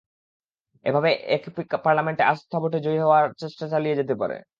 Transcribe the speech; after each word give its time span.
এভাবে 0.85 1.09
একেপি 1.29 1.61
পার্লামেন্টে 1.85 2.23
আস্থা 2.25 2.57
ভোটে 2.61 2.79
জয়ী 2.85 2.99
হওয়ার 2.99 3.25
চেষ্টা 3.41 3.65
চালিয়ে 3.73 3.97
যেতে 3.99 4.15
পারে। 4.21 4.35